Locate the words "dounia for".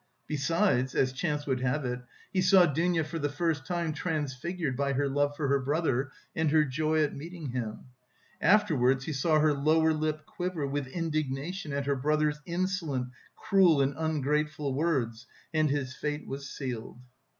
2.65-3.19